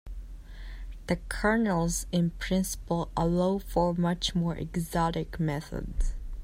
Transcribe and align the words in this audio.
The 1.05 1.17
kernels 1.29 2.07
in 2.11 2.31
principle 2.39 3.11
allow 3.15 3.59
for 3.59 3.93
much 3.93 4.33
more 4.33 4.55
exotic 4.55 5.39
methods. 5.39 6.15